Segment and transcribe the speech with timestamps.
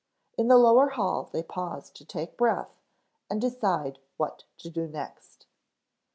[0.35, 2.71] In the lower hall they paused to take breath
[3.29, 5.45] and decide what to do next.